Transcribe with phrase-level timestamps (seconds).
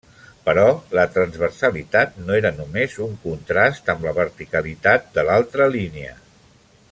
[0.45, 0.61] Però
[0.99, 6.19] la transversalitat no era només un contrast amb la verticalitat de l'altra línia.